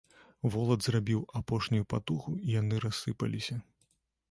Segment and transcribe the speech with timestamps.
[0.53, 3.55] Волат зрабіў апошнюю патугу, і яны рассыпаліся.